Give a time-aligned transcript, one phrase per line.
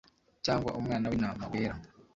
[0.45, 1.75] cyangwa umwana w'intama wera